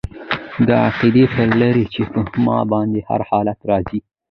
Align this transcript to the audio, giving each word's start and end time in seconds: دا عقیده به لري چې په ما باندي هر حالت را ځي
دا 0.67 0.77
عقیده 0.89 1.23
به 1.33 1.43
لري 1.61 1.85
چې 1.93 2.01
په 2.11 2.19
ما 2.45 2.59
باندي 2.71 3.01
هر 3.09 3.21
حالت 3.29 3.59
را 3.69 3.77
ځي 3.87 3.99